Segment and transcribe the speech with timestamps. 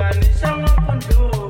[0.00, 1.49] organisme pun dulu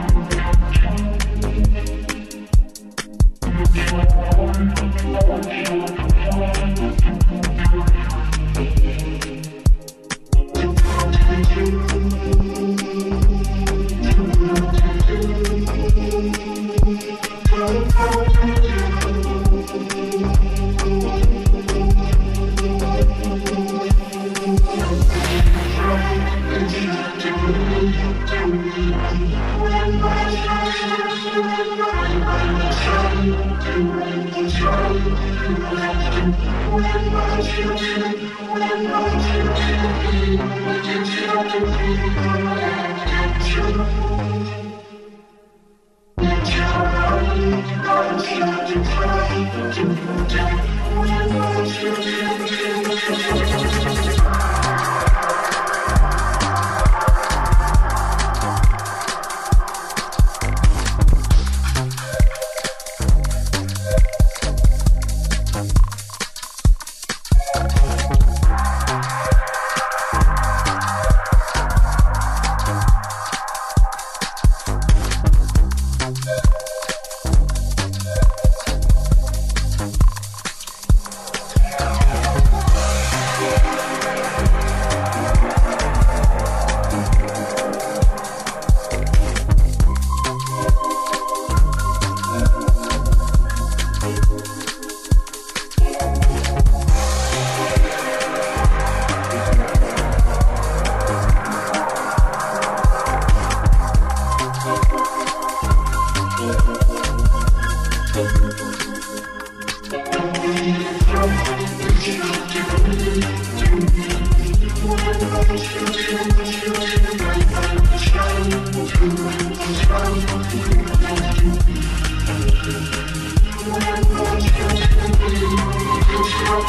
[0.02, 0.13] you.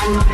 [0.05, 0.34] Bye.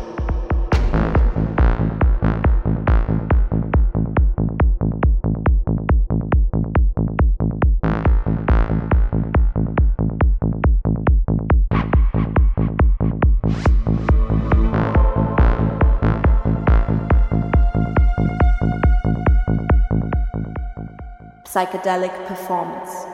[21.51, 23.10] psychedelic performance.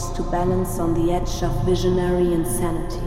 [0.00, 2.98] To balance on the edge of visionary insanity.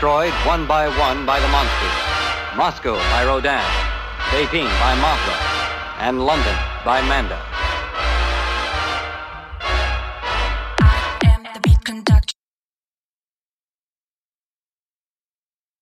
[0.00, 2.56] Destroyed one by one by the monsters.
[2.56, 3.62] Moscow by Rodan,
[4.32, 5.36] Beijing by Mothra,
[5.98, 7.49] and London by Manda.